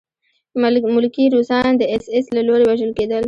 ملکي 0.95 1.25
روسان 1.35 1.71
د 1.77 1.81
اېس 1.91 2.05
ایس 2.13 2.25
له 2.35 2.41
لوري 2.47 2.65
وژل 2.67 2.91
کېدل 2.97 3.19